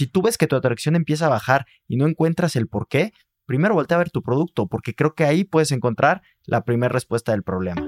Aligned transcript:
si 0.00 0.06
tú 0.06 0.22
ves 0.22 0.38
que 0.38 0.46
tu 0.46 0.56
atracción 0.56 0.96
empieza 0.96 1.26
a 1.26 1.28
bajar 1.28 1.66
y 1.86 1.98
no 1.98 2.08
encuentras 2.08 2.56
el 2.56 2.68
por 2.68 2.88
qué, 2.88 3.12
primero 3.44 3.74
voltea 3.74 3.96
a 3.96 3.98
ver 3.98 4.08
tu 4.08 4.22
producto, 4.22 4.66
porque 4.66 4.94
creo 4.94 5.14
que 5.14 5.24
ahí 5.24 5.44
puedes 5.44 5.72
encontrar 5.72 6.22
la 6.46 6.64
primera 6.64 6.90
respuesta 6.90 7.32
del 7.32 7.42
problema. 7.42 7.84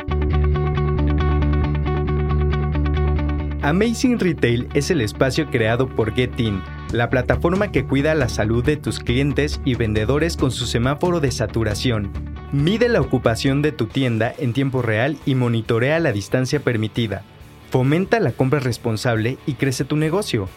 Amazing 3.62 4.18
Retail 4.18 4.68
es 4.74 4.90
el 4.90 5.00
espacio 5.00 5.48
creado 5.48 5.88
por 5.88 6.12
GetIn, 6.14 6.60
la 6.92 7.08
plataforma 7.08 7.72
que 7.72 7.86
cuida 7.86 8.14
la 8.14 8.28
salud 8.28 8.62
de 8.62 8.76
tus 8.76 9.00
clientes 9.00 9.62
y 9.64 9.74
vendedores 9.76 10.36
con 10.36 10.50
su 10.50 10.66
semáforo 10.66 11.18
de 11.18 11.30
saturación. 11.30 12.12
Mide 12.52 12.90
la 12.90 13.00
ocupación 13.00 13.62
de 13.62 13.72
tu 13.72 13.86
tienda 13.86 14.34
en 14.36 14.52
tiempo 14.52 14.82
real 14.82 15.16
y 15.24 15.34
monitorea 15.34 15.98
la 15.98 16.12
distancia 16.12 16.60
permitida. 16.60 17.22
Fomenta 17.70 18.20
la 18.20 18.32
compra 18.32 18.60
responsable 18.60 19.38
y 19.46 19.54
crece 19.54 19.86
tu 19.86 19.96
negocio. 19.96 20.50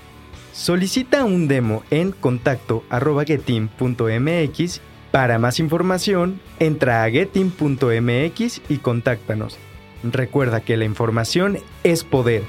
Solicita 0.55 1.23
un 1.25 1.49
demo 1.49 1.83
en 1.91 2.13
contacto.getin.mx. 2.13 4.81
Para 5.11 5.37
más 5.37 5.59
información, 5.59 6.39
entra 6.59 7.03
a 7.03 7.11
getin.mx 7.11 8.61
y 8.69 8.77
contáctanos. 8.77 9.57
Recuerda 10.01 10.61
que 10.61 10.77
la 10.77 10.85
información 10.85 11.57
es 11.83 12.05
poder. 12.05 12.43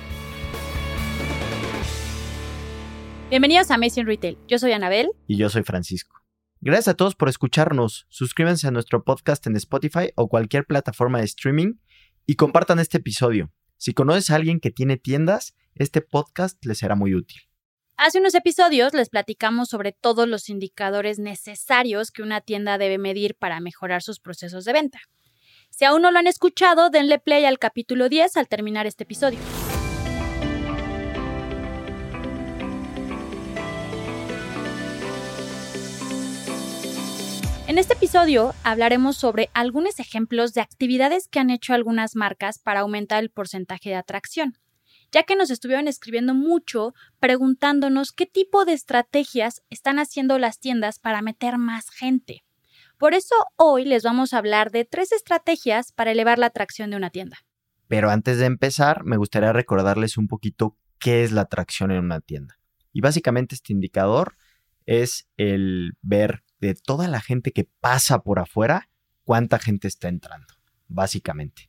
Bienvenidos 3.29 3.73
a 3.73 3.75
Amazing 3.75 4.07
Retail. 4.07 4.39
Yo 4.47 4.61
soy 4.61 4.71
Anabel. 4.71 5.11
Y 5.27 5.37
yo 5.37 5.51
soy 5.51 5.65
Francisco. 5.65 6.23
Gracias 6.61 6.87
a 6.87 6.95
todos 6.95 7.17
por 7.17 7.29
escucharnos. 7.29 8.07
Suscríbanse 8.09 8.69
a 8.69 8.71
nuestro 8.71 9.03
podcast 9.03 9.45
en 9.49 9.57
Spotify 9.57 10.13
o 10.15 10.29
cualquier 10.29 10.65
plataforma 10.65 11.19
de 11.19 11.25
streaming 11.25 11.73
y 12.25 12.37
compartan 12.37 12.79
este 12.79 12.99
episodio. 12.99 13.51
Si 13.79 13.95
conoces 13.95 14.31
a 14.31 14.37
alguien 14.37 14.61
que 14.61 14.71
tiene 14.71 14.97
tiendas, 14.97 15.57
este 15.75 16.03
podcast 16.03 16.65
les 16.65 16.79
será 16.79 16.95
muy 16.95 17.13
útil. 17.13 17.41
Hace 17.99 18.19
unos 18.19 18.35
episodios 18.35 18.93
les 18.93 19.09
platicamos 19.09 19.71
sobre 19.71 19.91
todos 19.91 20.29
los 20.29 20.51
indicadores 20.51 21.19
necesarios 21.19 22.11
que 22.11 22.23
una 22.23 22.43
tienda 22.43 22.77
debe 22.77 22.99
medir 22.99 23.35
para 23.35 23.59
mejorar 23.59 24.03
sus 24.03 24.21
procesos 24.21 24.67
de 24.67 24.75
venta. 24.75 25.01
Si 25.71 25.87
aún 25.87 26.03
no 26.03 26.11
lo 26.11 26.19
han 26.19 26.27
escuchado, 26.27 26.91
denle 26.91 27.19
play 27.19 27.47
al 27.47 27.59
capítulo 27.59 28.11
10 28.11 28.37
al 28.37 28.49
terminar 28.49 28.87
este 28.87 29.05
episodio. 29.05 29.39
En 37.67 37.79
este 37.79 37.95
episodio 37.95 38.55
hablaremos 38.63 39.17
sobre 39.17 39.49
algunos 39.55 40.01
ejemplos 40.01 40.53
de 40.53 40.61
actividades 40.61 41.29
que 41.29 41.39
han 41.39 41.49
hecho 41.49 41.73
algunas 41.73 42.15
marcas 42.15 42.59
para 42.59 42.81
aumentar 42.81 43.23
el 43.23 43.31
porcentaje 43.31 43.89
de 43.89 43.97
atracción, 43.97 44.59
ya 45.13 45.23
que 45.23 45.37
nos 45.37 45.51
estuvieron 45.51 45.89
escribiendo 45.89 46.35
mucho 46.35 46.95
preguntándonos 47.21 48.13
qué 48.13 48.27
tipo 48.27 48.65
de 48.65 48.73
estrategias 48.73 49.63
están 49.71 49.99
haciendo 49.99 50.39
las 50.39 50.59
tiendas 50.59 50.99
para 50.99 51.23
meter 51.23 51.59
más 51.59 51.91
gente. 51.91 52.45
Por 52.99 53.15
eso 53.15 53.35
hoy 53.57 53.85
les 53.85 54.03
vamos 54.03 54.33
a 54.33 54.39
hablar 54.39 54.71
de 54.71 54.85
tres 54.85 55.13
estrategias 55.13 55.93
para 55.93 56.13
elevar 56.13 56.39
la 56.39 56.47
atracción 56.47 56.91
de 56.91 56.97
una 56.97 57.11
tienda. 57.11 57.39
Pero 57.89 58.11
antes 58.11 58.39
de 58.39 58.47
empezar, 58.47 59.05
me 59.05 59.17
gustaría 59.17 59.53
recordarles 59.53 60.17
un 60.17 60.29
poquito 60.29 60.79
qué 60.99 61.23
es 61.23 61.33
la 61.33 61.43
atracción 61.43 61.91
en 61.91 61.99
una 61.99 62.21
tienda. 62.21 62.59
Y 62.93 63.01
básicamente 63.01 63.55
este 63.55 63.73
indicador 63.73 64.37
es 64.87 65.29
el 65.37 65.93
ver 66.01 66.43
de 66.61 66.75
toda 66.75 67.09
la 67.09 67.21
gente 67.21 67.53
que 67.53 67.69
pasa 67.81 68.23
por 68.23 68.39
afuera, 68.39 68.89
cuánta 69.25 69.59
gente 69.59 69.89
está 69.89 70.09
entrando, 70.09 70.55
básicamente. 70.89 71.69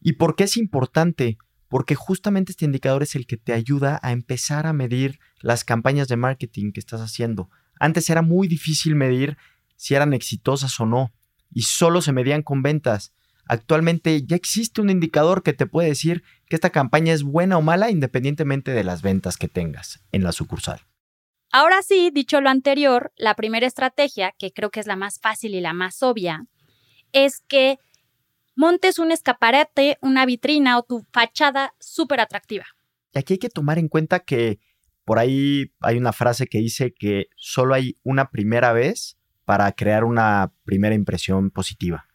¿Y 0.00 0.14
por 0.14 0.34
qué 0.34 0.44
es 0.44 0.56
importante? 0.56 1.38
Porque 1.68 1.94
justamente 1.94 2.52
este 2.52 2.64
indicador 2.64 3.02
es 3.02 3.14
el 3.14 3.26
que 3.26 3.36
te 3.36 3.52
ayuda 3.52 4.00
a 4.02 4.12
empezar 4.12 4.66
a 4.66 4.72
medir 4.72 5.20
las 5.40 5.64
campañas 5.64 6.08
de 6.08 6.16
marketing 6.16 6.72
que 6.72 6.80
estás 6.80 7.00
haciendo. 7.00 7.50
Antes 7.78 8.08
era 8.10 8.22
muy 8.22 8.48
difícil 8.48 8.94
medir 8.94 9.36
si 9.76 9.94
eran 9.94 10.12
exitosas 10.12 10.78
o 10.80 10.86
no, 10.86 11.12
y 11.52 11.62
solo 11.62 12.02
se 12.02 12.12
medían 12.12 12.42
con 12.42 12.62
ventas. 12.62 13.12
Actualmente 13.46 14.24
ya 14.26 14.36
existe 14.36 14.80
un 14.80 14.90
indicador 14.90 15.42
que 15.42 15.54
te 15.54 15.66
puede 15.66 15.88
decir 15.88 16.22
que 16.48 16.56
esta 16.56 16.70
campaña 16.70 17.14
es 17.14 17.22
buena 17.22 17.56
o 17.56 17.62
mala 17.62 17.90
independientemente 17.90 18.72
de 18.72 18.84
las 18.84 19.00
ventas 19.00 19.36
que 19.36 19.48
tengas 19.48 20.00
en 20.12 20.22
la 20.22 20.32
sucursal. 20.32 20.80
Ahora 21.50 21.80
sí, 21.82 22.10
dicho 22.12 22.42
lo 22.42 22.50
anterior, 22.50 23.10
la 23.16 23.34
primera 23.34 23.66
estrategia, 23.66 24.34
que 24.38 24.52
creo 24.52 24.70
que 24.70 24.80
es 24.80 24.86
la 24.86 24.96
más 24.96 25.18
fácil 25.18 25.54
y 25.54 25.62
la 25.62 25.72
más 25.72 26.02
obvia, 26.02 26.44
es 27.12 27.40
que 27.48 27.78
montes 28.58 28.98
un 28.98 29.12
escaparate, 29.12 29.98
una 30.02 30.26
vitrina 30.26 30.78
o 30.78 30.82
tu 30.82 31.06
fachada 31.12 31.74
súper 31.78 32.20
atractiva. 32.20 32.64
Y 33.14 33.18
aquí 33.20 33.34
hay 33.34 33.38
que 33.38 33.48
tomar 33.48 33.78
en 33.78 33.88
cuenta 33.88 34.20
que 34.20 34.58
por 35.04 35.20
ahí 35.20 35.72
hay 35.80 35.96
una 35.96 36.12
frase 36.12 36.48
que 36.48 36.58
dice 36.58 36.92
que 36.92 37.28
solo 37.36 37.74
hay 37.74 37.96
una 38.02 38.30
primera 38.30 38.72
vez 38.72 39.16
para 39.44 39.70
crear 39.72 40.04
una 40.04 40.52
primera 40.64 40.94
impresión 40.94 41.50
positiva. 41.50 42.08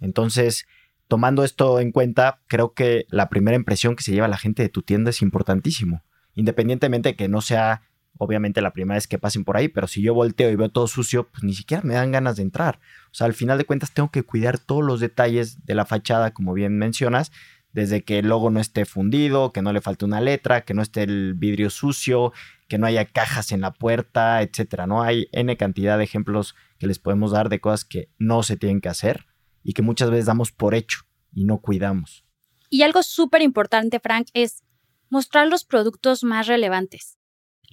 Entonces, 0.00 0.64
tomando 1.08 1.42
esto 1.42 1.80
en 1.80 1.90
cuenta, 1.90 2.40
creo 2.46 2.72
que 2.72 3.04
la 3.08 3.28
primera 3.28 3.56
impresión 3.56 3.96
que 3.96 4.04
se 4.04 4.12
lleva 4.12 4.28
la 4.28 4.38
gente 4.38 4.62
de 4.62 4.68
tu 4.68 4.82
tienda 4.82 5.10
es 5.10 5.22
importantísimo, 5.22 6.04
independientemente 6.34 7.10
de 7.10 7.16
que 7.16 7.28
no 7.28 7.40
sea 7.40 7.82
obviamente 8.18 8.60
la 8.60 8.72
primera 8.72 8.96
vez 8.96 9.06
que 9.06 9.18
pasen 9.18 9.44
por 9.44 9.56
ahí, 9.56 9.68
pero 9.68 9.86
si 9.86 10.02
yo 10.02 10.14
volteo 10.14 10.50
y 10.50 10.56
veo 10.56 10.68
todo 10.68 10.86
sucio, 10.86 11.28
pues 11.28 11.42
ni 11.42 11.54
siquiera 11.54 11.82
me 11.82 11.94
dan 11.94 12.12
ganas 12.12 12.36
de 12.36 12.42
entrar. 12.42 12.80
O 13.06 13.14
sea, 13.14 13.26
al 13.26 13.34
final 13.34 13.58
de 13.58 13.64
cuentas 13.64 13.92
tengo 13.92 14.10
que 14.10 14.22
cuidar 14.22 14.58
todos 14.58 14.84
los 14.84 15.00
detalles 15.00 15.64
de 15.66 15.74
la 15.74 15.84
fachada, 15.84 16.32
como 16.32 16.52
bien 16.52 16.78
mencionas, 16.78 17.32
desde 17.72 18.04
que 18.04 18.20
el 18.20 18.28
logo 18.28 18.50
no 18.50 18.60
esté 18.60 18.84
fundido, 18.84 19.52
que 19.52 19.62
no 19.62 19.72
le 19.72 19.80
falte 19.80 20.04
una 20.04 20.20
letra, 20.20 20.64
que 20.64 20.74
no 20.74 20.82
esté 20.82 21.02
el 21.02 21.34
vidrio 21.34 21.70
sucio, 21.70 22.32
que 22.68 22.78
no 22.78 22.86
haya 22.86 23.04
cajas 23.04 23.50
en 23.50 23.60
la 23.60 23.72
puerta, 23.72 24.42
etcétera. 24.42 24.86
No 24.86 25.02
hay 25.02 25.28
N 25.32 25.56
cantidad 25.56 25.98
de 25.98 26.04
ejemplos 26.04 26.54
que 26.78 26.86
les 26.86 27.00
podemos 27.00 27.32
dar 27.32 27.48
de 27.48 27.60
cosas 27.60 27.84
que 27.84 28.08
no 28.18 28.42
se 28.42 28.56
tienen 28.56 28.80
que 28.80 28.88
hacer 28.88 29.26
y 29.64 29.72
que 29.72 29.82
muchas 29.82 30.10
veces 30.10 30.26
damos 30.26 30.52
por 30.52 30.74
hecho 30.74 31.00
y 31.32 31.44
no 31.44 31.58
cuidamos. 31.58 32.24
Y 32.70 32.82
algo 32.82 33.02
súper 33.02 33.42
importante, 33.42 33.98
Frank, 33.98 34.28
es 34.34 34.62
mostrar 35.10 35.48
los 35.48 35.64
productos 35.64 36.22
más 36.22 36.46
relevantes 36.46 37.18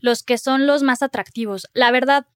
los 0.01 0.23
que 0.23 0.37
son 0.37 0.67
los 0.67 0.83
más 0.83 1.01
atractivos. 1.01 1.67
La 1.73 1.91
verdad, 1.91 2.27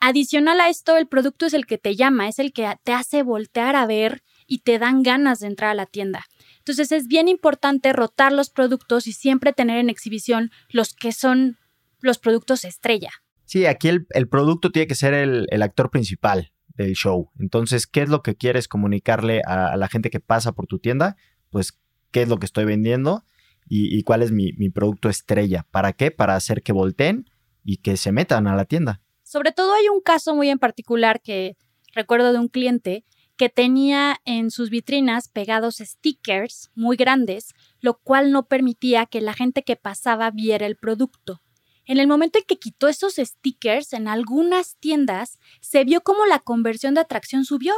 adicional 0.00 0.60
a 0.60 0.68
esto, 0.68 0.96
el 0.96 1.06
producto 1.06 1.46
es 1.46 1.54
el 1.54 1.64
que 1.64 1.78
te 1.78 1.96
llama, 1.96 2.28
es 2.28 2.38
el 2.38 2.52
que 2.52 2.74
te 2.84 2.92
hace 2.92 3.22
voltear 3.22 3.76
a 3.76 3.86
ver 3.86 4.22
y 4.46 4.58
te 4.58 4.78
dan 4.78 5.02
ganas 5.02 5.38
de 5.38 5.46
entrar 5.46 5.70
a 5.70 5.74
la 5.74 5.86
tienda. 5.86 6.24
Entonces 6.58 6.92
es 6.92 7.06
bien 7.06 7.28
importante 7.28 7.92
rotar 7.92 8.32
los 8.32 8.50
productos 8.50 9.06
y 9.06 9.12
siempre 9.12 9.52
tener 9.52 9.78
en 9.78 9.88
exhibición 9.88 10.50
los 10.68 10.92
que 10.92 11.12
son 11.12 11.56
los 12.00 12.18
productos 12.18 12.64
estrella. 12.64 13.10
Sí, 13.44 13.66
aquí 13.66 13.88
el, 13.88 14.28
producto 14.28 14.70
tiene 14.70 14.86
que 14.86 14.94
ser 14.94 15.14
el, 15.14 15.62
actor 15.62 15.90
principal 15.90 16.52
del 16.74 16.94
show. 16.94 17.30
Entonces, 17.38 17.86
¿qué 17.86 18.02
es 18.02 18.08
lo 18.08 18.22
que 18.22 18.34
quieres 18.34 18.66
comunicarle 18.66 19.42
a, 19.46 19.76
la 19.76 19.88
gente 19.88 20.10
que 20.10 20.20
pasa 20.20 20.52
por 20.52 20.66
tu 20.66 20.78
tienda? 20.78 21.16
Pues, 21.50 21.78
¿qué 22.10 22.22
es 22.22 22.28
lo 22.28 22.38
que 22.38 22.46
estoy 22.46 22.64
vendiendo? 22.64 23.24
Y, 23.68 24.02
cuál 24.02 24.22
es 24.22 24.32
mi, 24.32 24.52
producto 24.70 25.08
estrella. 25.08 25.66
¿Para 25.70 25.92
qué? 25.92 26.10
Para 26.10 26.36
hacer 26.36 26.62
que 26.62 26.72
volteen 26.72 27.30
y 27.64 27.78
que 27.78 27.96
se 27.96 28.12
metan 28.12 28.46
a 28.46 28.56
la 28.56 28.64
tienda. 28.64 29.00
Sobre 29.22 29.52
todo 29.52 29.72
hay 29.74 29.88
un 29.88 30.00
caso 30.00 30.34
muy 30.34 30.50
en 30.50 30.58
particular 30.58 31.20
que 31.22 31.56
recuerdo 31.94 32.32
de 32.32 32.38
un 32.38 32.48
cliente 32.48 33.04
que 33.36 33.48
tenía 33.48 34.20
en 34.24 34.50
sus 34.50 34.70
vitrinas 34.70 35.28
pegados 35.28 35.78
stickers 35.78 36.70
muy 36.74 36.96
grandes, 36.96 37.54
lo 37.80 37.98
cual 37.98 38.30
no 38.30 38.46
permitía 38.46 39.06
que 39.06 39.20
la 39.20 39.32
gente 39.32 39.62
que 39.62 39.76
pasaba 39.76 40.30
viera 40.30 40.66
el 40.66 40.76
producto. 40.76 41.40
En 41.84 41.98
el 41.98 42.06
momento 42.06 42.38
en 42.38 42.44
que 42.44 42.58
quitó 42.58 42.88
esos 42.88 43.14
stickers 43.16 43.92
en 43.92 44.06
algunas 44.06 44.76
tiendas, 44.76 45.38
se 45.60 45.84
vio 45.84 46.02
como 46.02 46.26
la 46.26 46.38
conversión 46.38 46.94
de 46.94 47.00
atracción 47.00 47.44
subió. 47.44 47.74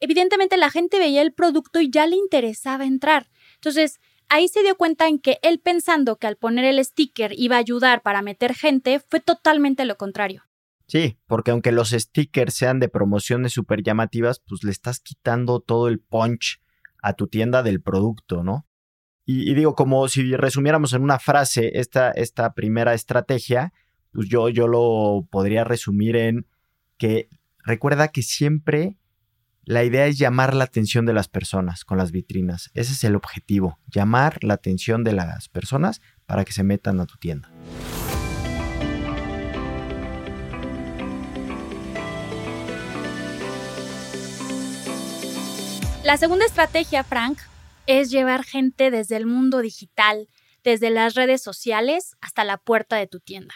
Evidentemente 0.00 0.56
la 0.56 0.70
gente 0.70 0.98
veía 0.98 1.22
el 1.22 1.32
producto 1.32 1.80
y 1.80 1.90
ya 1.90 2.06
le 2.06 2.16
interesaba 2.16 2.84
entrar. 2.84 3.30
Entonces, 3.54 4.00
Ahí 4.28 4.48
se 4.48 4.62
dio 4.62 4.76
cuenta 4.76 5.08
en 5.08 5.18
que 5.18 5.38
él 5.42 5.58
pensando 5.58 6.16
que 6.16 6.26
al 6.26 6.36
poner 6.36 6.64
el 6.64 6.84
sticker 6.84 7.32
iba 7.36 7.56
a 7.56 7.60
ayudar 7.60 8.02
para 8.02 8.22
meter 8.22 8.54
gente, 8.54 9.00
fue 9.00 9.20
totalmente 9.20 9.84
lo 9.84 9.96
contrario. 9.96 10.42
Sí, 10.86 11.18
porque 11.26 11.50
aunque 11.50 11.72
los 11.72 11.90
stickers 11.90 12.54
sean 12.54 12.80
de 12.80 12.88
promociones 12.88 13.52
súper 13.52 13.82
llamativas, 13.82 14.40
pues 14.40 14.64
le 14.64 14.70
estás 14.70 15.00
quitando 15.00 15.60
todo 15.60 15.88
el 15.88 16.00
punch 16.00 16.60
a 17.02 17.12
tu 17.12 17.28
tienda 17.28 17.62
del 17.62 17.80
producto, 17.82 18.42
¿no? 18.42 18.66
Y, 19.30 19.52
digo, 19.52 19.74
como 19.74 20.08
si 20.08 20.34
resumiéramos 20.34 20.94
en 20.94 21.02
una 21.02 21.18
frase 21.18 21.78
esta, 21.78 22.10
esta 22.12 22.54
primera 22.54 22.94
estrategia, 22.94 23.74
pues 24.10 24.26
yo, 24.26 24.48
yo 24.48 24.66
lo 24.66 25.28
podría 25.30 25.64
resumir 25.64 26.16
en 26.16 26.46
que 26.96 27.28
recuerda 27.62 28.08
que 28.08 28.22
siempre 28.22 28.96
la 29.68 29.84
idea 29.84 30.06
es 30.06 30.16
llamar 30.16 30.54
la 30.54 30.64
atención 30.64 31.04
de 31.04 31.12
las 31.12 31.28
personas 31.28 31.84
con 31.84 31.98
las 31.98 32.10
vitrinas. 32.10 32.70
Ese 32.72 32.94
es 32.94 33.04
el 33.04 33.14
objetivo, 33.14 33.78
llamar 33.86 34.42
la 34.42 34.54
atención 34.54 35.04
de 35.04 35.12
las 35.12 35.50
personas 35.50 36.00
para 36.24 36.46
que 36.46 36.54
se 36.54 36.62
metan 36.62 36.98
a 37.00 37.04
tu 37.04 37.18
tienda. 37.18 37.52
La 46.02 46.16
segunda 46.16 46.46
estrategia, 46.46 47.04
Frank, 47.04 47.38
es 47.86 48.10
llevar 48.10 48.44
gente 48.44 48.90
desde 48.90 49.18
el 49.18 49.26
mundo 49.26 49.58
digital, 49.58 50.30
desde 50.64 50.88
las 50.88 51.14
redes 51.14 51.42
sociales 51.42 52.16
hasta 52.22 52.42
la 52.44 52.56
puerta 52.56 52.96
de 52.96 53.06
tu 53.06 53.20
tienda. 53.20 53.54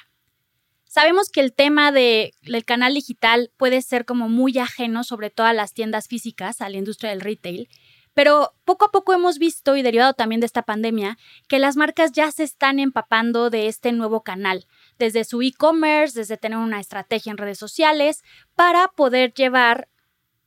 Sabemos 0.92 1.30
que 1.30 1.40
el 1.40 1.54
tema 1.54 1.90
de, 1.90 2.34
del 2.42 2.66
canal 2.66 2.92
digital 2.92 3.50
puede 3.56 3.80
ser 3.80 4.04
como 4.04 4.28
muy 4.28 4.58
ajeno, 4.58 5.04
sobre 5.04 5.30
todo 5.30 5.46
a 5.46 5.54
las 5.54 5.72
tiendas 5.72 6.06
físicas, 6.06 6.60
a 6.60 6.68
la 6.68 6.76
industria 6.76 7.08
del 7.08 7.22
retail, 7.22 7.70
pero 8.12 8.52
poco 8.66 8.84
a 8.84 8.90
poco 8.90 9.14
hemos 9.14 9.38
visto, 9.38 9.74
y 9.74 9.80
derivado 9.80 10.12
también 10.12 10.42
de 10.42 10.46
esta 10.46 10.64
pandemia, 10.64 11.16
que 11.48 11.58
las 11.58 11.76
marcas 11.76 12.12
ya 12.12 12.30
se 12.30 12.42
están 12.42 12.78
empapando 12.78 13.48
de 13.48 13.68
este 13.68 13.90
nuevo 13.92 14.22
canal, 14.22 14.66
desde 14.98 15.24
su 15.24 15.40
e-commerce, 15.40 16.18
desde 16.18 16.36
tener 16.36 16.58
una 16.58 16.78
estrategia 16.78 17.30
en 17.30 17.38
redes 17.38 17.56
sociales, 17.56 18.22
para 18.54 18.88
poder 18.88 19.32
llevar 19.32 19.88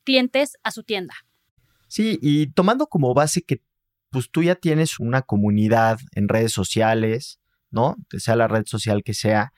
clientes 0.04 0.60
a 0.62 0.70
su 0.70 0.84
tienda. 0.84 1.16
Sí, 1.88 2.20
y 2.22 2.52
tomando 2.52 2.86
como 2.86 3.16
base 3.16 3.42
que 3.42 3.64
pues 4.12 4.30
tú 4.30 4.44
ya 4.44 4.54
tienes 4.54 5.00
una 5.00 5.24
comunidad 5.24 5.98
en 6.12 6.30
redes 6.30 6.52
sociales, 6.52 7.40
¿no? 7.72 7.96
Sea 8.16 8.36
la 8.36 8.48
red 8.48 8.68
social 8.68 9.02
que 9.04 9.16
sea, 9.16 9.52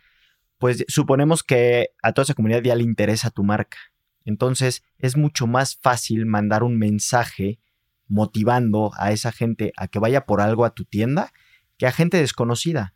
pues 0.58 0.86
suponemos 0.88 1.44
que 1.44 1.90
a 2.02 2.14
toda 2.14 2.24
esa 2.24 2.34
comunidad 2.34 2.62
ya 2.62 2.76
le 2.76 2.84
interesa 2.84 3.30
tu 3.30 3.44
marca. 3.44 3.78
Entonces 4.26 4.84
es 4.98 5.16
mucho 5.16 5.48
más 5.48 5.78
fácil 5.78 6.26
mandar 6.26 6.64
un 6.64 6.78
mensaje 6.78 7.60
motivando 8.08 8.92
a 8.98 9.12
esa 9.12 9.32
gente 9.32 9.74
a 9.78 9.88
que 9.88 10.00
vaya 10.00 10.26
por 10.26 10.42
algo 10.42 10.66
a 10.66 10.74
tu 10.74 10.86
tienda 10.86 11.32
que 11.78 11.88
a 11.88 11.92
gente 11.92 12.18
desconocida. 12.18 12.94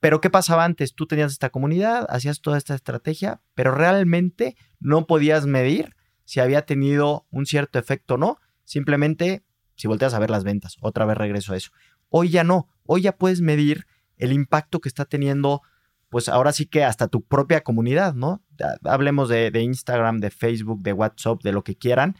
Pero 0.00 0.20
¿qué 0.20 0.30
pasaba 0.30 0.64
antes? 0.64 0.94
Tú 0.94 1.06
tenías 1.06 1.32
esta 1.32 1.50
comunidad, 1.50 2.06
hacías 2.08 2.40
toda 2.40 2.56
esta 2.56 2.74
estrategia, 2.74 3.40
pero 3.54 3.72
realmente 3.72 4.56
no 4.78 5.06
podías 5.06 5.46
medir 5.46 5.96
si 6.24 6.40
había 6.40 6.62
tenido 6.62 7.26
un 7.30 7.46
cierto 7.46 7.78
efecto 7.78 8.14
o 8.14 8.18
no. 8.18 8.38
Simplemente 8.64 9.44
si 9.78 9.86
volteas 9.86 10.14
a 10.14 10.18
ver 10.18 10.30
las 10.30 10.44
ventas, 10.44 10.76
otra 10.80 11.04
vez 11.04 11.16
regreso 11.16 11.52
a 11.52 11.56
eso. 11.56 11.70
Hoy 12.08 12.30
ya 12.30 12.44
no, 12.44 12.68
hoy 12.84 13.02
ya 13.02 13.16
puedes 13.16 13.40
medir 13.40 13.86
el 14.16 14.32
impacto 14.32 14.80
que 14.80 14.88
está 14.88 15.04
teniendo 15.04 15.62
pues 16.08 16.28
ahora 16.28 16.52
sí 16.52 16.66
que 16.66 16.84
hasta 16.84 17.08
tu 17.08 17.22
propia 17.22 17.62
comunidad, 17.62 18.14
¿no? 18.14 18.42
Hablemos 18.84 19.28
de, 19.28 19.50
Instagram, 19.60 20.20
de 20.20 20.30
Facebook, 20.30 20.82
de 20.82 20.92
WhatsApp, 20.92 21.42
de 21.42 21.52
lo 21.52 21.62
que 21.64 21.76
quieran. 21.76 22.16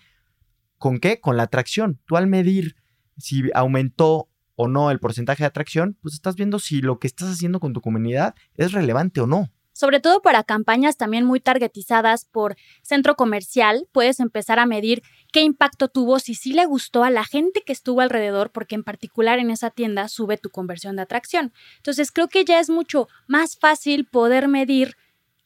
¿Con 0.76 0.98
qué? 0.98 1.20
Con 1.20 1.36
la 1.36 1.44
atracción. 1.44 2.00
Tú 2.04 2.16
al 2.16 2.26
medir 2.26 2.76
si 3.16 3.50
aumentó 3.54 4.28
o 4.54 4.68
no 4.68 4.90
el 4.90 5.00
porcentaje 5.00 5.42
de 5.42 5.48
atracción, 5.48 5.96
pues 6.02 6.14
estás 6.14 6.36
viendo 6.36 6.58
si 6.58 6.80
lo 6.80 6.98
que 6.98 7.06
estás 7.06 7.30
haciendo 7.30 7.60
con 7.60 7.72
tu 7.72 7.80
comunidad 7.80 8.34
es 8.54 8.72
relevante 8.72 9.20
o 9.20 9.26
no 9.26 9.50
sobre 9.78 10.00
todo 10.00 10.22
para 10.22 10.42
campañas 10.42 10.96
también 10.96 11.24
muy 11.24 11.38
targetizadas 11.38 12.24
por 12.24 12.56
centro 12.82 13.14
comercial, 13.14 13.86
puedes 13.92 14.18
empezar 14.18 14.58
a 14.58 14.66
medir 14.66 15.04
qué 15.32 15.42
impacto 15.42 15.86
tuvo, 15.86 16.18
si 16.18 16.34
sí 16.34 16.52
le 16.52 16.66
gustó 16.66 17.04
a 17.04 17.10
la 17.10 17.22
gente 17.22 17.62
que 17.64 17.72
estuvo 17.72 18.00
alrededor, 18.00 18.50
porque 18.50 18.74
en 18.74 18.82
particular 18.82 19.38
en 19.38 19.52
esa 19.52 19.70
tienda 19.70 20.08
sube 20.08 20.36
tu 20.36 20.50
conversión 20.50 20.96
de 20.96 21.02
atracción. 21.02 21.52
Entonces 21.76 22.10
creo 22.10 22.26
que 22.26 22.44
ya 22.44 22.58
es 22.58 22.70
mucho 22.70 23.06
más 23.28 23.56
fácil 23.56 24.04
poder 24.04 24.48
medir 24.48 24.96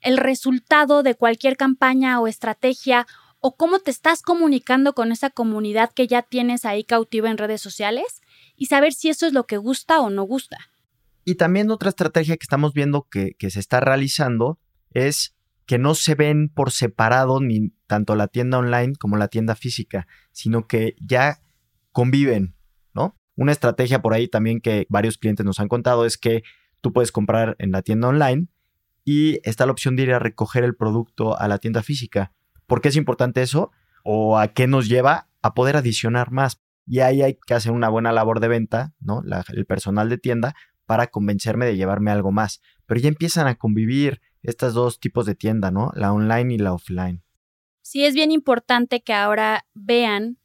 el 0.01 0.17
resultado 0.17 1.03
de 1.03 1.15
cualquier 1.15 1.59
campaña 1.59 2.19
o 2.19 2.27
estrategia 2.27 3.07
o 3.41 3.55
cómo 3.55 3.81
te 3.81 3.91
estás 3.91 4.23
comunicando 4.23 4.95
con 4.95 5.13
esa 5.13 5.29
comunidad 5.29 5.91
que 5.93 6.07
ya 6.07 6.23
tienes 6.23 6.65
ahí 6.65 6.85
cautiva 6.85 7.29
en 7.29 7.37
redes 7.37 7.61
sociales 7.61 8.23
y 8.57 8.65
saber 8.65 8.95
si 8.95 9.11
eso 9.11 9.27
es 9.27 9.35
lo 9.35 9.45
que 9.45 9.59
gusta 9.59 10.01
o 10.01 10.09
no 10.09 10.23
gusta. 10.23 10.72
Y 11.25 11.37
también 11.37 11.71
otra 11.71 11.89
estrategia 11.89 12.37
que 12.37 12.45
estamos 12.45 12.73
viendo 12.73 13.07
que, 13.09 13.37
se 13.39 13.61
está 13.61 13.81
realizando 13.81 14.59
es 14.91 15.37
que 15.67 15.79
no 15.79 15.95
se 15.95 16.15
ven 16.15 16.49
por 16.49 16.73
separado 16.73 17.41
ni 17.41 17.71
tanto 17.87 18.17
la 18.17 18.27
tienda 18.27 18.59
online 18.59 18.95
como 18.99 19.17
la 19.17 19.29
tienda 19.29 19.55
física, 19.55 20.09
sino 20.33 20.67
que 20.67 20.97
ya 21.01 21.39
conviven, 21.93 22.57
¿no? 22.95 23.17
Una 23.37 23.53
estrategia 23.53 24.03
por 24.03 24.15
ahí 24.15 24.27
también 24.27 24.61
que 24.61 24.87
varios 24.89 25.19
clientes 25.19 25.47
nos 25.47 25.61
han 25.61 25.69
contado 25.69 26.05
es 26.05 26.19
que 26.19 26.43
tú 26.81 26.93
puedes 26.93 27.13
comprar 27.13 27.55
en 27.59 27.71
la 27.71 27.83
tienda 27.83 28.09
online 28.09 28.49
y 29.05 29.39
está 29.49 29.67
la 29.67 29.73
opción 29.73 29.95
de 29.95 30.03
ir 30.03 30.13
a 30.13 30.19
recoger 30.19 30.65
el 30.65 30.75
producto 30.75 31.39
a 31.39 31.47
la 31.47 31.59
tienda 31.59 31.83
física. 31.83 32.33
¿Por 32.67 32.81
qué 32.81 32.89
es 32.89 32.97
importante 32.97 33.43
eso? 33.43 33.71
¿O 34.05 34.39
a 34.39 34.49
qué 34.49 34.67
nos 34.67 34.89
lleva? 34.89 35.29
A 35.43 35.55
poder 35.55 35.77
adicionar 35.77 36.33
más. 36.33 36.61
Y 36.87 37.01
ahí 37.01 37.23
hay 37.23 37.39
que 37.47 37.55
hacer 37.55 37.71
una 37.71 37.89
buena 37.89 38.13
labor 38.13 38.41
de 38.41 38.49
venta, 38.49 38.93
¿no? 39.01 39.23
el 39.49 39.67
personal 39.67 40.09
de 40.09 40.19
tienda 40.19 40.55
para 40.93 41.07
convencerme 41.07 41.65
de 41.65 41.75
llevarme 41.75 42.11
algo 42.11 42.33
más. 42.33 42.61
Pero 42.85 43.01
ya 43.01 43.09
empiezan 43.09 43.47
a 43.47 43.55
convivir 43.55 44.21
estos 44.43 44.75
dos 44.75 45.01
tipos 45.01 45.25
de 45.25 45.35
tienda, 45.35 45.71
¿no? 45.71 45.91
La 45.95 46.13
online 46.13 46.53
y 46.53 46.59
la 46.59 46.75
offline. 46.75 47.23
Sí, 47.81 48.05
es 48.05 48.13
bien 48.13 48.31
importante 48.31 49.01
que 49.01 49.15
ahora 49.15 49.65
vean 49.73 50.37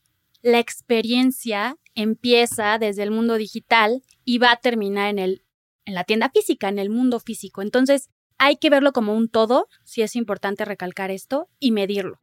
la 0.41 0.59
experiencia 0.59 1.75
empieza 1.95 2.77
desde 2.77 3.03
el 3.03 3.11
mundo 3.11 3.35
digital 3.35 4.03
y 4.23 4.38
va 4.38 4.53
a 4.53 4.55
terminar 4.61 5.09
en, 5.09 5.19
el, 5.19 5.44
en 5.83 5.95
la 5.95 6.05
tienda 6.05 6.29
física, 6.29 6.69
en 6.69 6.79
el 6.79 6.89
mundo 6.89 7.19
físico. 7.19 7.61
Entonces, 7.61 8.09
hay 8.38 8.55
que 8.55 8.69
verlo 8.69 8.94
como 8.94 9.17
un 9.17 9.27
todo, 9.27 9.67
si 9.83 10.01
es 10.01 10.15
importante 10.15 10.63
recalcar 10.63 11.11
esto, 11.11 11.49
y 11.59 11.73
medirlo. 11.73 12.21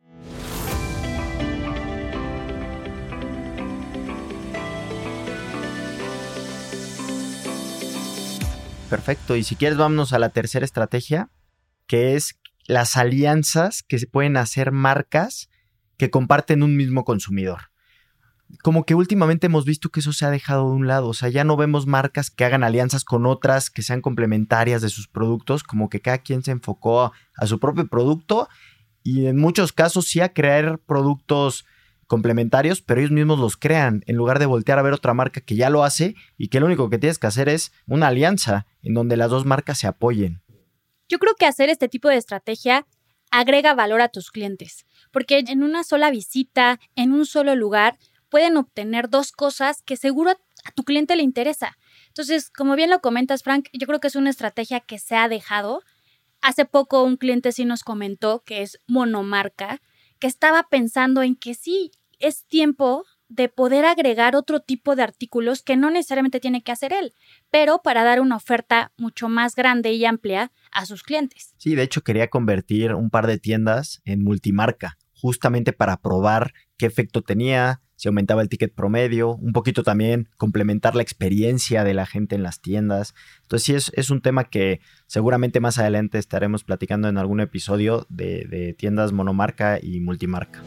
Perfecto. 8.89 9.37
Y 9.37 9.45
si 9.45 9.57
quieres, 9.57 9.79
vámonos 9.79 10.13
a 10.13 10.19
la 10.19 10.29
tercera 10.29 10.65
estrategia, 10.65 11.31
que 11.87 12.15
es 12.15 12.39
las 12.67 12.97
alianzas 12.97 13.83
que 13.83 13.99
se 13.99 14.07
pueden 14.07 14.37
hacer 14.37 14.73
marcas 14.73 15.51
que 15.97 16.11
comparten 16.11 16.63
un 16.63 16.77
mismo 16.77 17.05
consumidor. 17.05 17.71
Como 18.63 18.85
que 18.85 18.95
últimamente 18.95 19.47
hemos 19.47 19.65
visto 19.65 19.89
que 19.89 20.01
eso 20.01 20.13
se 20.13 20.25
ha 20.25 20.31
dejado 20.31 20.69
de 20.69 20.77
un 20.77 20.87
lado, 20.87 21.09
o 21.09 21.15
sea, 21.15 21.29
ya 21.29 21.45
no 21.45 21.57
vemos 21.57 21.87
marcas 21.87 22.31
que 22.31 22.45
hagan 22.45 22.63
alianzas 22.63 23.05
con 23.05 23.27
otras 23.27 23.71
que 23.71 23.83
sean 23.83 24.01
complementarias 24.01 24.83
de 24.83 24.91
sus 24.91 25.09
productos, 25.09 25.63
como 25.65 25.89
que 25.89 26.01
cada 26.01 26.19
quien 26.19 26.43
se 26.43 26.53
enfocó 26.53 27.13
a, 27.37 27.47
su 27.47 27.59
propio 27.59 27.89
producto 27.89 28.49
y 29.03 29.27
en 29.27 29.39
muchos 29.39 29.73
casos 29.73 30.07
sí 30.07 30.21
a 30.21 30.33
crear 30.33 30.79
productos 30.79 31.65
complementarios, 32.07 32.83
pero 32.83 33.01
ellos 33.01 33.13
mismos 33.13 33.39
los 33.39 33.57
crean 33.57 34.03
en 34.07 34.17
lugar 34.17 34.39
de 34.39 34.47
voltear 34.47 34.79
a 34.79 34.83
ver 34.83 34.93
otra 34.93 35.15
marca 35.15 35.41
que 35.41 35.57
ya 35.57 35.71
lo 35.71 35.85
hace 35.85 36.15
y 36.37 36.49
que 36.49 36.61
lo 36.61 36.67
único 36.67 36.91
que 36.91 36.99
tienes 36.99 37.19
que 37.19 37.27
hacer 37.27 37.49
es 37.49 37.73
una 37.87 38.09
alianza 38.09 38.67
en 38.83 38.95
donde 38.95 39.17
las 39.17 39.31
dos 39.31 39.45
marcas 39.45 39.79
se 39.79 39.87
apoyen. 39.87 40.43
Yo 41.09 41.19
creo 41.19 41.35
que 41.35 41.47
hacer 41.47 41.69
este 41.69 41.89
tipo 41.89 42.09
de 42.09 42.17
estrategia 42.17 42.87
agrega 43.31 43.75
valor 43.75 44.01
a 44.01 44.09
tus 44.09 44.31
clientes, 44.31 44.87
porque 45.11 45.45
en 45.47 45.63
una 45.63 45.85
sola 45.85 46.11
visita, 46.11 46.79
en 46.95 47.13
un 47.13 47.27
solo 47.27 47.57
lugar, 47.57 47.99
pueden 48.29 48.57
obtener 48.57 49.09
dos 49.09 49.33
cosas 49.33 49.83
que 49.83 49.97
seguro 49.97 50.31
a 50.31 50.71
tu 50.73 50.85
cliente 50.85 51.17
le 51.17 51.23
interesa. 51.23 51.77
Entonces, 52.09 52.51
como 52.51 52.75
bien 52.75 52.91
lo 52.91 53.01
comentas, 53.01 53.43
Frank, 53.43 53.69
yo 53.73 53.87
creo 53.87 54.01
que 54.01 54.09
es 54.09 54.17
una 54.17 54.31
estrategia 54.31 54.81
que 54.81 54.99
se 54.99 55.17
ha 55.17 55.29
dejado. 55.29 55.83
Hace 56.41 56.65
poco 56.65 57.03
un 57.03 57.17
cliente 57.17 57.53
sí 57.53 57.65
nos 57.65 57.83
comentó 57.83 58.43
que 58.45 58.63
es 58.63 58.79
monomarca, 58.87 59.81
que 60.19 60.27
estaba 60.27 60.69
pensando 60.69 61.23
en 61.23 61.37
que 61.37 61.55
sí, 61.55 61.93
es 62.25 62.47
tiempo 62.47 63.05
de 63.29 63.49
poder 63.49 63.85
agregar 63.85 64.37
otro 64.37 64.61
tipo 64.61 64.97
de 64.97 65.03
artículos 65.03 65.63
que 65.63 65.77
no 65.77 65.91
necesariamente 65.91 66.41
tiene 66.41 66.63
que 66.63 66.73
hacer 66.73 66.93
él, 66.93 67.13
pero 67.51 67.81
para 67.83 68.05
dar 68.05 68.21
una 68.21 68.37
oferta 68.37 68.93
mucho 68.97 69.29
más 69.29 69.55
grande 69.55 69.93
y 69.93 70.05
amplia 70.05 70.53
a 70.73 70.87
sus 70.87 71.03
clientes. 71.03 71.55
Sí, 71.57 71.75
de 71.75 71.83
hecho 71.83 72.03
quería 72.03 72.29
convertir 72.29 72.95
un 72.95 73.11
par 73.11 73.27
de 73.27 73.39
tiendas 73.39 74.01
en 74.05 74.23
multimarca, 74.23 74.99
justamente 75.13 75.73
para 75.73 75.97
probar 75.97 76.53
qué 76.77 76.87
efecto 76.87 77.23
tenía, 77.23 77.81
si 77.97 78.09
aumentaba 78.09 78.43
el 78.43 78.49
ticket 78.49 78.75
promedio, 78.75 79.37
un 79.37 79.53
poquito 79.53 79.83
también 79.83 80.29
complementar 80.37 80.95
la 80.95 81.03
experiencia 81.03 81.85
de 81.85 81.95
la 81.95 82.07
gente 82.07 82.35
en 82.35 82.43
las 82.43 82.61
tiendas. 82.61 83.15
Entonces 83.43 83.85
sí 83.85 83.93
es, 83.95 84.11
un 84.11 84.21
tema 84.21 84.45
que 84.45 84.81
seguramente 85.07 85.61
más 85.61 85.79
adelante 85.79 86.19
estaremos 86.19 86.65
platicando 86.65 87.09
en 87.09 87.19
algún 87.19 87.41
episodio 87.41 88.07
de, 88.11 88.47
de 88.51 88.75
tiendas 88.75 89.13
monomarca 89.13 89.79
y 89.81 90.01
multimarca. 90.01 90.63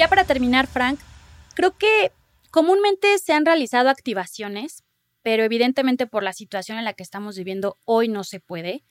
Ya 0.00 0.08
para 0.08 0.24
terminar, 0.24 0.66
Frank, 0.66 0.98
creo 1.54 1.76
que 1.76 2.12
comúnmente 2.50 3.18
se 3.18 3.32
han 3.32 3.46
realizado 3.46 3.88
activaciones 3.88 4.82
pero 5.22 5.44
evidentemente 5.44 6.06
por 6.06 6.22
la 6.22 6.32
situación 6.32 6.78
en 6.78 6.84
la 6.84 6.94
que 6.94 7.02
estamos 7.02 7.36
viviendo 7.36 7.76
hoy 7.84 8.08
no 8.08 8.24
se 8.24 8.40
puede. 8.40 8.84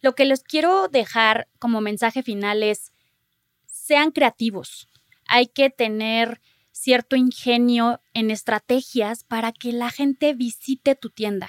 Lo 0.00 0.14
que 0.14 0.24
les 0.24 0.42
quiero 0.42 0.88
dejar 0.88 1.48
como 1.58 1.80
mensaje 1.80 2.22
final 2.22 2.62
es, 2.62 2.92
sean 3.66 4.10
creativos. 4.10 4.88
Hay 5.26 5.46
que 5.46 5.70
tener 5.70 6.40
cierto 6.72 7.16
ingenio 7.16 8.00
en 8.12 8.30
estrategias 8.30 9.24
para 9.24 9.52
que 9.52 9.72
la 9.72 9.90
gente 9.90 10.34
visite 10.34 10.94
tu 10.94 11.10
tienda. 11.10 11.48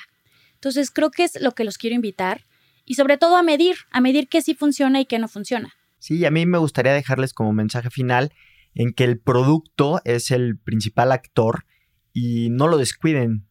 Entonces 0.54 0.92
creo 0.92 1.12
que 1.12 1.24
es 1.24 1.40
lo 1.42 1.54
que 1.54 1.64
los 1.64 1.78
quiero 1.78 1.96
invitar 1.96 2.46
y 2.86 2.96
sobre 2.96 3.18
todo 3.18 3.36
a 3.36 3.44
medir, 3.44 3.76
a 3.92 4.02
medir 4.02 4.30
qué 4.30 4.42
sí 4.42 4.54
funciona 4.54 5.02
y 5.02 5.06
qué 5.06 5.20
no 5.20 5.28
funciona. 5.28 5.74
Sí, 6.00 6.24
a 6.26 6.32
mí 6.32 6.46
me 6.46 6.58
gustaría 6.58 6.94
dejarles 6.94 7.34
como 7.34 7.54
mensaje 7.54 7.90
final 7.90 8.32
en 8.76 8.94
que 8.94 9.04
el 9.04 9.20
producto 9.20 10.02
es 10.04 10.32
el 10.32 10.58
principal 10.58 11.12
actor 11.12 11.66
y 12.14 12.50
no 12.50 12.68
lo 12.68 12.78
descuiden 12.78 13.48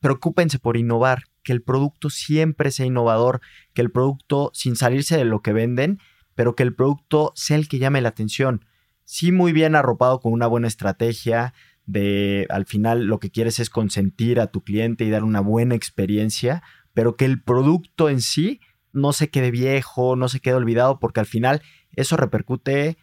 preocúpense 0.00 0.60
por 0.60 0.76
innovar, 0.76 1.24
que 1.42 1.52
el 1.52 1.62
producto 1.62 2.10
siempre 2.10 2.70
sea 2.70 2.86
innovador, 2.86 3.40
que 3.74 3.82
el 3.82 3.90
producto, 3.90 4.50
sin 4.54 4.76
salirse 4.76 5.16
de 5.16 5.24
lo 5.24 5.42
que 5.42 5.52
venden, 5.52 5.98
pero 6.34 6.54
que 6.54 6.62
el 6.62 6.74
producto 6.74 7.32
sea 7.34 7.56
el 7.56 7.68
que 7.68 7.78
llame 7.78 8.00
la 8.00 8.10
atención. 8.10 8.64
Sí, 9.04 9.32
muy 9.32 9.52
bien 9.52 9.74
arropado 9.74 10.20
con 10.20 10.32
una 10.32 10.46
buena 10.46 10.68
estrategia 10.68 11.54
de 11.86 12.46
al 12.50 12.66
final 12.66 13.06
lo 13.06 13.20
que 13.20 13.30
quieres 13.30 13.58
es 13.58 13.70
consentir 13.70 14.40
a 14.40 14.48
tu 14.48 14.62
cliente 14.62 15.04
y 15.04 15.10
dar 15.10 15.24
una 15.24 15.40
buena 15.40 15.74
experiencia, 15.74 16.62
pero 16.94 17.16
que 17.16 17.24
el 17.24 17.42
producto 17.42 18.08
en 18.08 18.20
sí 18.20 18.60
no 18.92 19.12
se 19.12 19.28
quede 19.28 19.50
viejo, 19.50 20.14
no 20.14 20.28
se 20.28 20.38
quede 20.38 20.54
olvidado, 20.54 20.98
porque 20.98 21.18
al 21.18 21.26
final 21.26 21.62
eso 21.92 22.16
repercute 22.16 22.96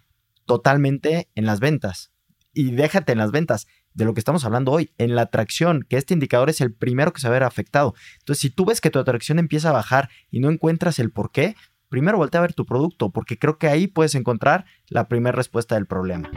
totalmente 0.46 1.30
en 1.36 1.46
las 1.46 1.60
ventas. 1.60 2.12
Y 2.54 2.72
déjate 2.72 3.14
en 3.14 3.18
las 3.18 3.32
ventas, 3.32 3.68
de 3.94 4.06
lo 4.06 4.14
que 4.14 4.20
estamos 4.20 4.46
hablando 4.46 4.72
hoy, 4.72 4.92
en 4.98 5.16
la 5.16 5.24
atracción, 5.24 5.86
que 5.88 5.98
este 5.98 6.14
indicador 6.14 6.50
es 6.50 6.62
el 6.62 6.74
primero 6.74 7.14
que 7.14 7.22
se 7.22 7.28
va 7.28 7.36
a 7.36 7.40
ver 7.40 7.44
afectado. 7.44 7.94
Entonces, 8.20 8.42
si 8.42 8.50
tú 8.50 8.66
ves 8.66 8.82
que 8.82 8.90
tu 8.90 9.00
atracción 9.00 9.40
empieza 9.40 9.70
a 9.70 9.74
bajar 9.74 10.10
y 10.32 10.40
no 10.40 10.50
encuentras 10.50 11.00
el 11.00 11.12
por 11.12 11.32
qué, 11.32 11.56
primero 11.90 12.18
voltea 12.18 12.40
a 12.40 12.44
ver 12.44 12.54
tu 12.54 12.66
producto, 12.66 13.12
porque 13.12 13.38
creo 13.38 13.58
que 13.58 13.68
ahí 13.68 13.88
puedes 13.88 14.16
encontrar 14.16 14.66
la 14.88 15.08
primera 15.08 15.36
respuesta 15.36 15.76
del 15.76 15.86
problema. 15.86 16.30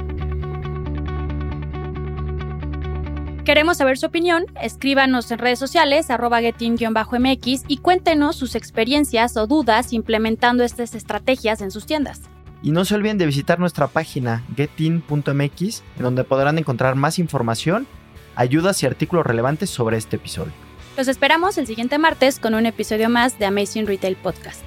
Queremos 3.44 3.76
saber 3.76 3.96
su 3.96 4.06
opinión, 4.06 4.44
escríbanos 4.60 5.30
en 5.30 5.38
redes 5.38 5.60
sociales, 5.60 6.10
arroba 6.10 6.40
getin-mx 6.40 7.64
y 7.68 7.76
cuéntenos 7.76 8.34
sus 8.34 8.56
experiencias 8.56 9.36
o 9.36 9.46
dudas 9.46 9.92
implementando 9.92 10.64
estas 10.64 10.96
estrategias 10.96 11.60
en 11.60 11.70
sus 11.70 11.86
tiendas. 11.86 12.22
Y 12.62 12.72
no 12.72 12.84
se 12.84 12.94
olviden 12.94 13.18
de 13.18 13.26
visitar 13.26 13.58
nuestra 13.58 13.86
página 13.86 14.44
getin.mx, 14.56 15.82
en 15.96 16.02
donde 16.02 16.24
podrán 16.24 16.58
encontrar 16.58 16.94
más 16.94 17.18
información, 17.18 17.86
ayudas 18.34 18.82
y 18.82 18.86
artículos 18.86 19.26
relevantes 19.26 19.70
sobre 19.70 19.96
este 19.96 20.16
episodio. 20.16 20.52
Los 20.96 21.08
esperamos 21.08 21.58
el 21.58 21.66
siguiente 21.66 21.98
martes 21.98 22.38
con 22.38 22.54
un 22.54 22.66
episodio 22.66 23.08
más 23.08 23.38
de 23.38 23.46
Amazing 23.46 23.86
Retail 23.86 24.16
Podcast. 24.16 24.64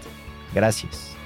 Gracias. 0.54 1.19